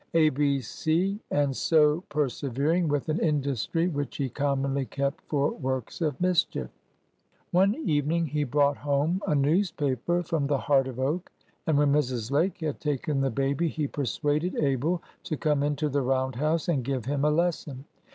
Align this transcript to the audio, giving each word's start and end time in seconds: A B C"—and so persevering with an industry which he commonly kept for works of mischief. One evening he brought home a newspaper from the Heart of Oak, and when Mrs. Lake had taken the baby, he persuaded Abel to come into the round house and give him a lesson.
A 0.15 0.29
B 0.29 0.61
C"—and 0.61 1.55
so 1.55 2.01
persevering 2.09 2.87
with 2.87 3.07
an 3.07 3.19
industry 3.19 3.87
which 3.87 4.17
he 4.17 4.29
commonly 4.29 4.83
kept 4.85 5.23
for 5.27 5.51
works 5.51 6.01
of 6.01 6.19
mischief. 6.19 6.71
One 7.51 7.75
evening 7.75 8.25
he 8.25 8.43
brought 8.43 8.77
home 8.77 9.21
a 9.27 9.35
newspaper 9.35 10.23
from 10.23 10.47
the 10.47 10.57
Heart 10.57 10.87
of 10.87 10.99
Oak, 10.99 11.31
and 11.67 11.77
when 11.77 11.93
Mrs. 11.93 12.31
Lake 12.31 12.61
had 12.61 12.79
taken 12.79 13.21
the 13.21 13.29
baby, 13.29 13.67
he 13.67 13.87
persuaded 13.87 14.55
Abel 14.57 15.03
to 15.25 15.37
come 15.37 15.61
into 15.61 15.87
the 15.87 16.01
round 16.01 16.33
house 16.37 16.67
and 16.67 16.83
give 16.83 17.05
him 17.05 17.23
a 17.23 17.29
lesson. 17.29 17.85